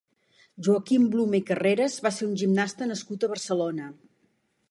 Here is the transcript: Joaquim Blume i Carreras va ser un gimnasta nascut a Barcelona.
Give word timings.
Joaquim 0.67 1.03
Blume 1.15 1.41
i 1.41 1.43
Carreras 1.49 1.99
va 2.07 2.13
ser 2.17 2.25
un 2.29 2.33
gimnasta 2.43 2.89
nascut 2.95 3.27
a 3.27 3.29
Barcelona. 3.35 3.93